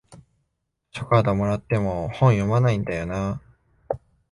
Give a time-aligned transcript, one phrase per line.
[0.11, 0.19] 図
[1.01, 3.39] 書カードもらっても本読まないんだよな
[3.87, 3.99] あ